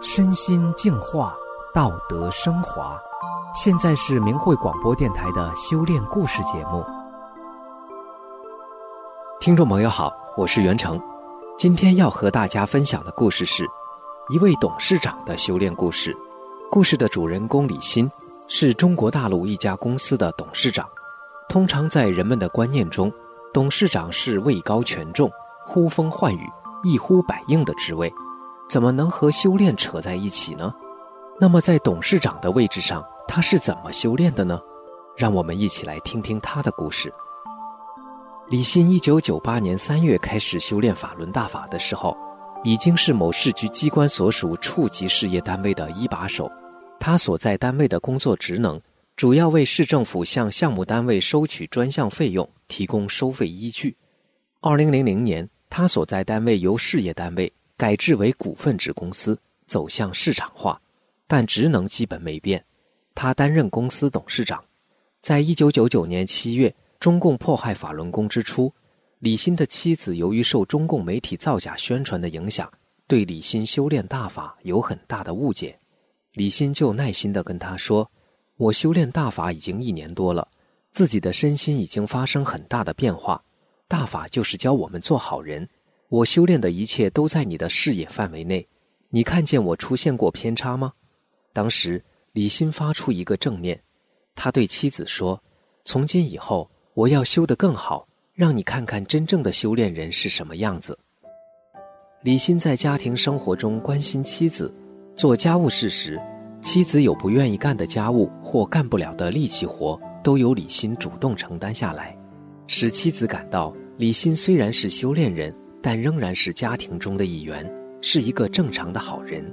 [0.00, 1.36] 身心净化，
[1.72, 3.00] 道德升华。
[3.54, 6.84] 现在是明慧广播电台的修炼故事节目。
[9.40, 11.00] 听众朋友好，我是袁成，
[11.58, 13.66] 今天要和大家分享的故事是
[14.30, 16.16] 一位董事长的修炼故事。
[16.70, 18.10] 故事的主人公李欣
[18.48, 20.88] 是中国大陆一家公司的董事长。
[21.48, 23.12] 通常在人们的观念中，
[23.52, 25.30] 董事长是位高权重、
[25.66, 26.50] 呼风唤雨、
[26.82, 28.10] 一呼百应的职位。
[28.66, 30.72] 怎么能和修炼扯在一起呢？
[31.38, 34.58] 那么在董事长的位置上，他是怎么修炼的呢？
[35.14, 37.12] 让我们一起来听听他的故事。
[38.48, 42.16] 李欣一九九八年三月开始修炼法轮大法的时候，
[42.64, 46.50] 已经是某市局机关所属处级事业单位的一把手。
[46.98, 48.80] 他所在单位的工作职能，
[49.14, 53.94] 主要为市政府向项目单位收取专项费用提供收费依据。
[54.60, 57.52] 二零零零年，他所在单位由事业单位。
[57.76, 60.80] 改制为股份制公司，走向市场化，
[61.26, 62.64] 但职能基本没变。
[63.12, 64.64] 他担任公司董事长。
[65.20, 68.72] 在一九九九年七月，中共迫害法轮功之初，
[69.18, 72.70] 李欣的妻子由于受中共媒体造假宣传的影响，
[73.08, 75.76] 对李欣修炼大法有很大的误解。
[76.34, 78.08] 李欣就耐心地跟他说
[78.56, 80.46] ：“我修炼大法已经一年多了，
[80.92, 83.42] 自己的身心已经发生很大的变化。
[83.88, 85.68] 大法就是教我们做好人。”
[86.08, 88.68] 我修炼的一切都在你的视野范围内，
[89.08, 90.92] 你看见我出现过偏差吗？
[91.54, 93.82] 当时李欣发出一个正念，
[94.34, 95.42] 他对妻子说
[95.86, 100.98] ：“从今以后，我要修得更好，让你看看真正的修炼人是什么样子。”
[102.20, 104.70] 李欣在家庭生活中关心妻子，
[105.16, 106.20] 做家务事时，
[106.60, 112.16] 妻子有不愿意干的家务或干不了的力气活，都由李欣主动承担下来，
[112.66, 115.54] 使妻子感到李欣虽然是修炼人。
[115.84, 117.68] 但仍然是家庭中的一员，
[118.00, 119.44] 是一个正常的好人。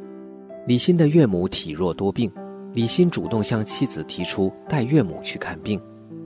[0.67, 2.32] 李欣的岳母体弱多病，
[2.71, 5.82] 李欣主动向妻子提出带岳母去看病。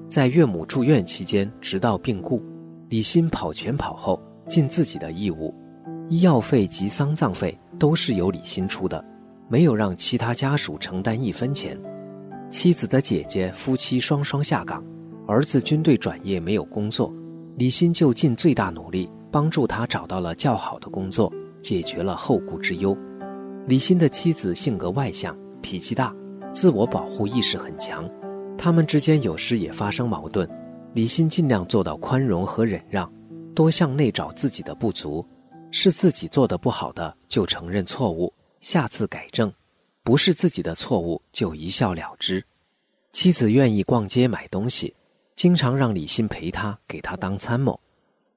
[0.09, 2.43] 在岳母住院期间，直到病故，
[2.89, 5.55] 李欣跑前跑后，尽自己的义务，
[6.09, 9.01] 医药费及丧葬费都是由李欣出的，
[9.47, 11.79] 没有让其他家属承担一分钱。
[12.53, 14.85] 妻子的姐姐夫妻双双下岗，
[15.27, 17.11] 儿子军队转业没有工作，
[17.57, 19.09] 李欣就尽最大努力。
[19.31, 21.33] 帮助他找到了较好的工作，
[21.63, 22.95] 解决了后顾之忧。
[23.65, 26.15] 李欣的妻子性格外向，脾气大，
[26.53, 28.07] 自我保护意识很强。
[28.55, 30.47] 他们之间有时也发生矛盾。
[30.93, 33.11] 李欣尽量做到宽容和忍让，
[33.55, 35.27] 多向内找自己的不足，
[35.71, 38.31] 是自己做的不好的就承认错误，
[38.61, 39.49] 下次改正；
[40.03, 42.43] 不是自己的错误就一笑了之。
[43.13, 44.93] 妻子愿意逛街买东西，
[45.35, 47.79] 经常让李欣陪她，给她当参谋。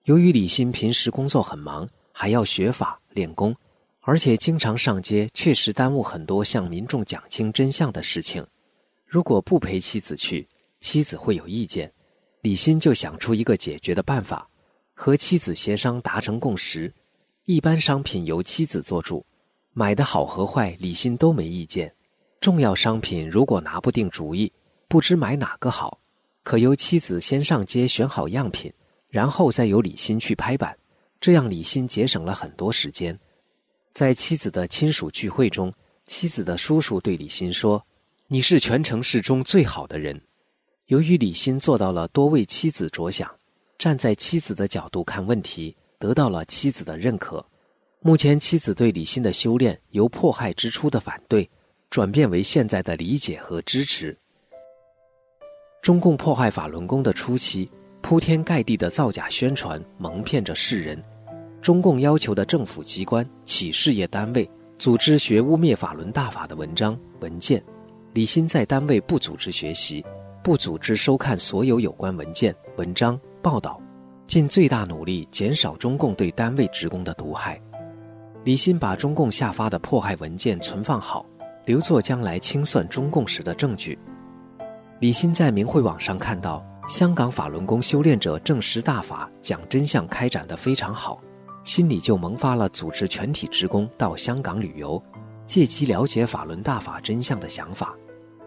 [0.04, 3.54] 由于李欣平时工作很忙，还要学法练功，
[4.02, 8.46] 而且经常上街，确实耽误很多向民众讲清真相的事情。
[9.04, 10.46] 如果不陪妻子去，
[10.80, 11.92] 妻子会有意见。
[12.42, 14.48] 李欣就想出一个解决的办法，
[14.94, 16.92] 和妻子协商达成共识。
[17.44, 19.24] 一般商品由妻子做主，
[19.78, 21.92] 买的好和坏，李欣都没意见。
[22.40, 24.50] 重要商品如果拿不定主意，
[24.88, 26.00] 不知买哪个好，
[26.42, 28.72] 可由妻子先上街选好样品。
[29.10, 30.74] 然后再由李欣去拍板，
[31.20, 33.18] 这样李欣节省了很多时间。
[33.92, 35.70] 在妻子的亲属聚会中，
[36.06, 37.84] 妻子的叔叔对李欣说
[38.28, 40.18] ：“你是全城市中最好的人。”
[40.88, 43.30] 由于李欣做到了多为妻子着想，
[43.76, 47.44] 站在妻子的角度看问题，得到了妻子的认可。
[48.06, 51.50] 目前，妻子对李欣的修炼由迫害之初的反对，
[51.90, 54.16] 转变为现在的理解和支持。
[55.82, 57.68] 中共迫害法轮功的初期。
[58.02, 61.02] 铺天盖地的造假宣传蒙骗着世人，
[61.60, 67.60] 中共要求的政府机关、企事业单位组织学污蔑法轮大法的文章文件。
[68.12, 70.06] 李欣在单位不组织学习，
[70.44, 73.82] 不组织收看所有有关文件、文章报道，
[74.28, 77.60] 尽最大努力减少中共对单位职工的毒害。
[78.46, 81.26] 李欣把中共下发的迫害文件存放好，
[81.64, 83.98] 留作将来清算中共时的证据。
[85.00, 86.64] 李欣在明慧网上看到。
[86.88, 91.20] 香港法轮功修炼者证实大法讲真相开展得非常好，
[91.64, 95.02] 心里就萌发了组织全体职工到香港旅游，
[95.48, 97.92] 借机了解法轮大法真相的想法。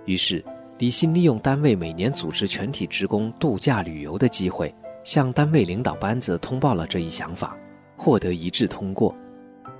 [0.06, 0.42] 于是，
[0.78, 4.74] 李欣利用单位每年组织全体职工度假旅游的机会，
[5.04, 7.54] 向单位领导班子通报了这一想法，
[7.98, 9.13] 获得一致通过。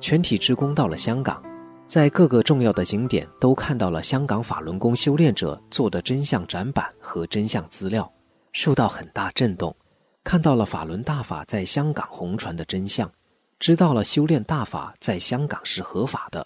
[0.02, 1.44] 全体职工到了香港，
[1.88, 8.10] 在各个重要的景点都看到了香港法轮功修炼者做的真相展板和真相资料。
[8.54, 9.76] 受到很大震动，
[10.24, 13.12] 看到了法轮大法在香港红传的真相，
[13.60, 16.46] 知道了修炼大法在香港是合法的。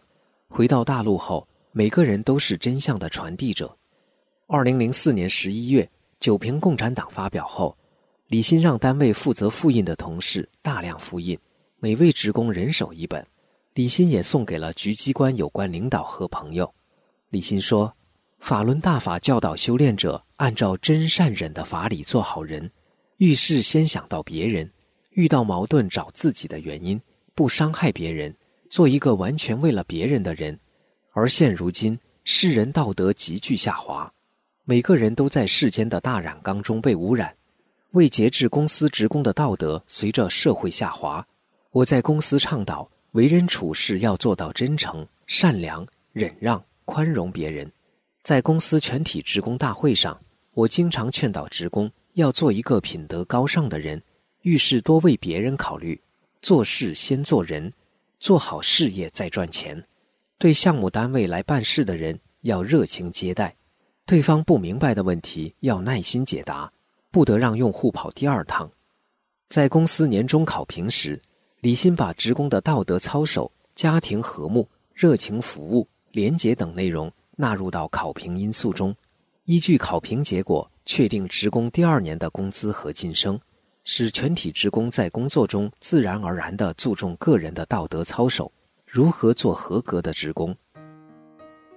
[0.50, 3.76] 回到大陆后，每个人都是真相的传递者。
[4.48, 5.84] 二零零四年十一月，
[6.20, 7.78] 《九评共产党》发表后，
[8.28, 11.38] 李欣让单位负责复印的同事大量复印，
[11.80, 13.26] 每位职工人手一本。
[13.74, 16.72] 李欣也送给了局机关有关领导和朋友。
[17.30, 17.92] 李欣说
[18.40, 22.70] ：“法轮大法教导修炼者按照真善忍的法理做好人，
[23.18, 24.72] 遇事先想到别人，
[25.10, 27.02] 遇到矛盾找自己的原因，
[27.34, 28.36] 不伤害别人，
[28.70, 30.60] 做一个完全为了别人的人。
[31.12, 34.12] 而现如今，世人道德急剧下滑，
[34.66, 37.36] 每个人都在世间的大染缸中被污染。
[37.94, 41.28] 为节制公司职工的道德随着社会下滑，
[41.72, 47.72] 我在公司倡导。”为人处事要做到真诚、善良、忍让、宽容别人。
[48.24, 50.20] 在公司全体职工大会上，
[50.54, 54.02] 我经常劝导职工要做一个品德高尚的人，
[54.42, 56.00] 遇事多为别人考虑，
[56.42, 57.72] 做事先做人，
[58.20, 59.82] 做好事业再赚钱。
[60.40, 63.56] 对项目单位来办事的人要热情接待，
[64.08, 66.72] 对方不明白的问题要耐心解答，
[67.12, 68.68] 不得让用户跑第二趟。
[69.50, 71.22] 在公司年终考评时，
[71.64, 78.94] 李欣把职工的道德操守、家庭和睦、热情服务、廉洁等内容纳入到考评因素中，
[79.46, 83.40] 依据考评结果确定职工第二年的工资和晋升，
[83.86, 88.52] 使全体职工在工作中自然而然地注重个人的道德操守，
[88.86, 90.54] 如何做合格的职工。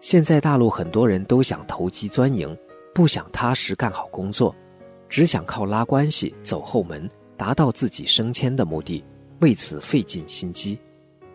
[0.01, 2.59] 现在大陆很多人都想投机钻营，
[2.93, 4.53] 不想踏实干好工作，
[5.09, 9.05] 只想靠拉关系、走后门，达到自己升迁的目的。
[9.41, 10.79] 为此费尽心机，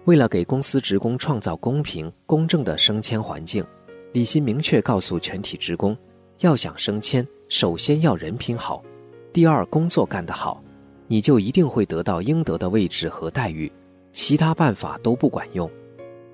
[0.05, 3.63] 为了给公司职工创造公平公正的升迁环境，
[4.11, 5.95] 李欣明确告诉全体职工，
[6.39, 8.83] 要想升迁，首先要人品好，
[9.31, 10.63] 第二工作干得好，
[11.05, 13.71] 你就一定会得到应得的位置和待遇，
[14.11, 15.69] 其他办法都不管用。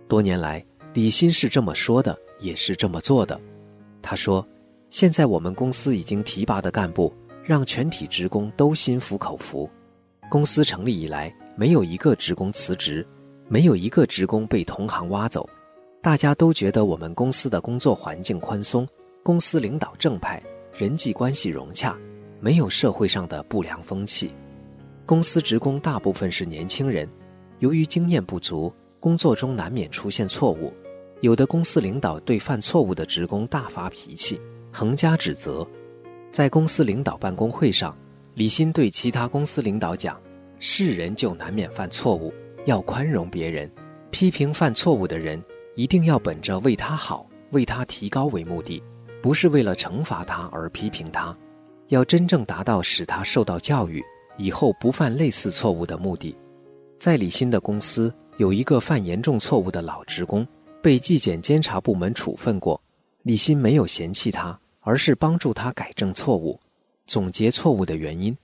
[0.07, 3.37] 多年来，李欣是这么说的，也是这么做的。
[4.01, 4.47] 他说
[4.89, 9.69] ：“现在我们公司已经提拔的干部，让全体职工都心服口服。
[10.29, 13.03] 公司成立以来。”没有一个职工辞职，
[13.47, 15.49] 没有一个职工被同行挖走，
[16.03, 18.87] 大家都觉得我们公司的工作环境宽松，
[19.23, 20.39] 公司领导正派，
[20.71, 21.97] 人际关系融洽，
[22.39, 24.31] 没有社会上的不良风气。
[25.03, 27.09] 公司职工大部分是年轻人，
[27.57, 30.71] 由于经验不足，工作中难免出现错误，
[31.21, 34.39] 有的公司领导对犯错误的职工大发脾气，
[34.71, 35.67] 横加指责。
[36.31, 37.97] 在公司领导办公会上，
[38.35, 40.21] 李欣对其他公司领导讲。
[40.59, 42.33] 是人就难免犯错误，
[42.65, 43.69] 要宽容别人。
[44.09, 45.43] 批评犯错误的人，
[45.75, 48.81] 一定要本着为他好、为他提高为目的，
[49.21, 51.35] 不是为了惩罚他而批评他，
[51.89, 54.03] 要真正达到使他受到教育，
[54.37, 56.35] 以后不犯类似错误的目的。
[56.99, 60.47] 在李欣的公司，有一个犯严重错误的老职工，
[60.81, 62.81] 被纪检监察部门处分过。
[63.23, 66.59] 李欣没有嫌弃他，而是帮助他改正错误，
[67.05, 68.35] 总结错误的原因。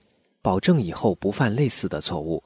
[0.44, 2.44] 保证以后不犯类似的错误，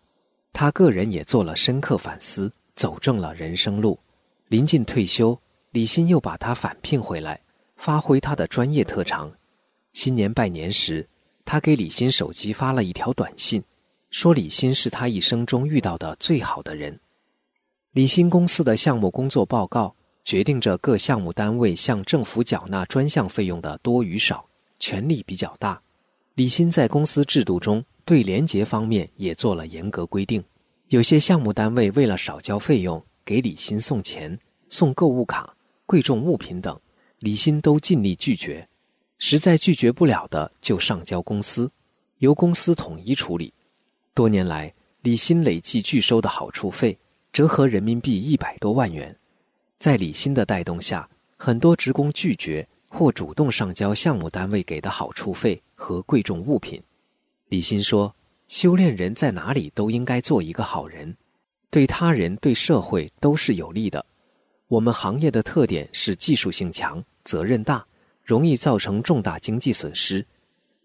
[0.52, 3.98] 他个人也做了深刻反思，走正了人生路。
[4.46, 5.36] 临近退休，
[5.72, 7.40] 李欣又把他返聘回来，
[7.76, 9.28] 发挥他的专业特长。
[9.94, 11.04] 新年拜年时，
[11.44, 13.60] 他给李欣手机发了一条短信，
[14.10, 16.96] 说李欣是他一生中遇到的最好的人。
[17.90, 19.92] 李欣公司的项目工作报告
[20.22, 25.82] 决定着各项目单位向政府缴纳专项费用的多与少，权力比较大。
[26.38, 30.40] 李欣在公司制度中对廉洁方面也做了严格规定，
[30.86, 35.52] 有些项目单位为了少交费用，给李欣送钱、送购物卡、
[35.84, 36.80] 贵重物品等，
[37.18, 38.64] 李欣都尽力拒绝。
[39.18, 41.68] 实在拒绝不了的，就上交公司，
[42.18, 43.52] 由公司统一处理。
[44.14, 46.96] 多年来，李欣累计拒收的好处费
[47.32, 49.12] 折合人民币一百多万元。
[49.80, 55.62] 在李欣的带动下，很多职工拒绝或主动上交项目单位给的好处费。
[55.80, 56.82] 和贵重物品，
[57.50, 58.12] 李欣说
[58.48, 61.16] ：“修炼人在哪里都应该做一个好人，
[61.70, 64.04] 对他人、对社会都是有利的。
[64.66, 67.86] 我们行业的特点是技术性强、责任大，
[68.24, 70.26] 容易造成重大经济损失。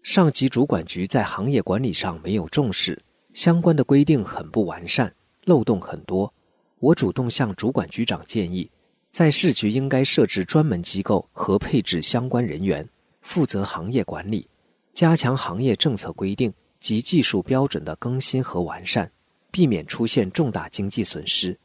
[0.04, 2.96] 上级主管局在行业管理上没有重视，
[3.32, 6.32] 相关的规定很不完善，漏洞很多。
[6.78, 8.70] 我主动向主管局长建议，
[9.14, 12.84] 在市局应该设置专门机构和配置相关人员，
[13.22, 14.44] 负责行业管理。”
[14.92, 19.08] 加强行业政策规定及技术标准的更新和完善，
[19.52, 21.56] 避免出现重大经济损失。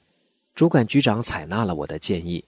[0.53, 2.45] 主管局长采纳了我的建议，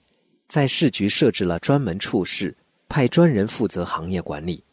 [0.47, 2.55] 在市局设置了专门处室，
[2.87, 4.63] 派专人负责行业管理。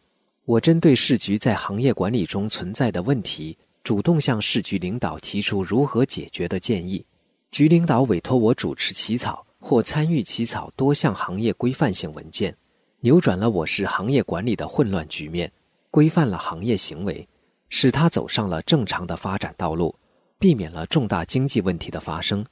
[0.45, 7.03] 我针对市局在行业管理中存在的问题，主动向市局领导提出如何解决的建议。
[7.51, 12.55] 局领导委托我主持起草或参与起草多项行业规范性文件，
[13.00, 15.50] 扭转了我市行业管理的混乱局面，
[15.91, 17.27] 规范了行业行为，
[17.69, 19.95] 使它走上了正常的发展道路，
[20.38, 22.45] 避免了重大经济问题的发生。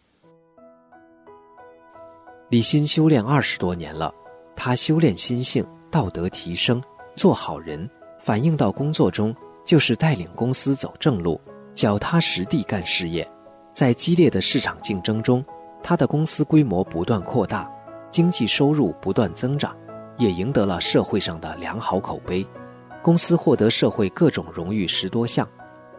[2.48, 4.14] 李欣修炼二十多年了，
[4.54, 6.82] 他修炼心性，道德提升。
[7.16, 7.88] 做好人，
[8.20, 9.34] 反映到工作中
[9.64, 11.40] 就是带领公司走正路，
[11.74, 13.26] 脚踏实地干事业。
[13.72, 15.44] 在激烈的市场竞争中，
[15.88, 17.70] 他的公司规模不断扩大，
[18.10, 19.72] 经济收入不断增长，
[20.18, 22.44] 也赢得了社会上的良好口碑。
[23.04, 25.48] 公司获得社会各种荣誉十多项，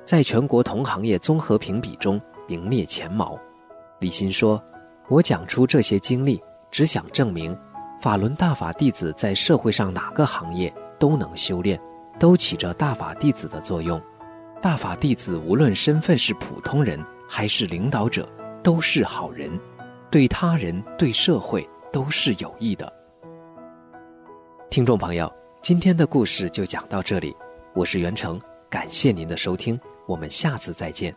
[0.04, 3.40] 在全国同行业综合评比中名列前茅。
[4.00, 4.62] 李欣说
[5.08, 7.58] ：“我讲出这些经历，只想证明，
[8.02, 11.80] 法轮大法弟子在社会上哪个行业。”都能修炼，
[12.20, 14.02] 都起着大法弟子的作用。
[14.60, 18.28] 大法弟子无论身份是普通人还是领导者，
[18.62, 19.58] 都是好人，
[20.10, 22.92] 对他人对社会都是有益的。
[24.70, 27.36] 听众朋友，今天的故事就讲到这里，
[27.74, 31.14] 我是袁成，感谢您的收听，我们下次再见。